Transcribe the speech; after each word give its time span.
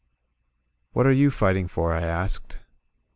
"What 0.93 1.05
are 1.05 1.11
you 1.11 1.29
fighting 1.29 1.67
for?" 1.67 1.93
I 1.93 2.01
asked. 2.01 2.57